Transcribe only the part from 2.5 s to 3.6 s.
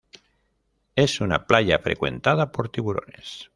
por tiburones.